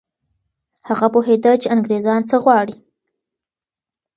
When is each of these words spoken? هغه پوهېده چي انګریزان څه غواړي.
هغه 0.87 1.07
پوهېده 1.13 1.51
چي 1.61 1.67
انګریزان 1.75 2.21
څه 2.29 2.35
غواړي. 2.43 2.75